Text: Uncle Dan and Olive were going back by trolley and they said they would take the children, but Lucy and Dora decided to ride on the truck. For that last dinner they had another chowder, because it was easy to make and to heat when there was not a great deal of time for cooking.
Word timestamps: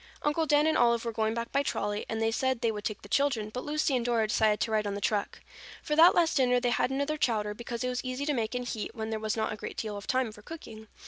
Uncle 0.23 0.47
Dan 0.47 0.65
and 0.65 0.75
Olive 0.79 1.05
were 1.05 1.11
going 1.11 1.35
back 1.35 1.51
by 1.51 1.61
trolley 1.61 2.07
and 2.09 2.19
they 2.19 2.31
said 2.31 2.61
they 2.61 2.71
would 2.71 2.83
take 2.83 3.03
the 3.03 3.07
children, 3.07 3.51
but 3.53 3.63
Lucy 3.63 3.95
and 3.95 4.03
Dora 4.03 4.27
decided 4.27 4.59
to 4.61 4.71
ride 4.71 4.87
on 4.87 4.95
the 4.95 4.99
truck. 4.99 5.41
For 5.83 5.95
that 5.95 6.15
last 6.15 6.37
dinner 6.37 6.59
they 6.59 6.71
had 6.71 6.89
another 6.89 7.17
chowder, 7.17 7.53
because 7.53 7.83
it 7.83 7.89
was 7.89 8.03
easy 8.03 8.25
to 8.25 8.33
make 8.33 8.55
and 8.55 8.65
to 8.65 8.73
heat 8.73 8.95
when 8.95 9.11
there 9.11 9.19
was 9.19 9.37
not 9.37 9.53
a 9.53 9.57
great 9.57 9.77
deal 9.77 9.95
of 9.95 10.07
time 10.07 10.31
for 10.31 10.41
cooking. 10.41 10.87